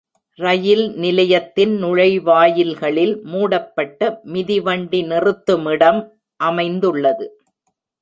[0.39, 4.01] ரயில் நிலையத்தின் நுழைவாயில்களில் மூடப்பட்ட
[4.33, 6.01] மிதிவண்டி நிறுத்துமிடம்
[6.39, 7.27] அமைந்துள்ளது.